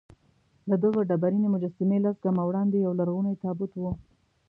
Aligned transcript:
له 0.69 0.75
دغه 0.83 0.99
ډبرینې 1.09 1.47
مجسمې 1.53 1.97
لس 2.05 2.15
ګامه 2.23 2.43
وړاندې 2.45 2.77
یولرغونی 2.85 3.39
تابوت 3.43 3.71
و. 3.77 3.83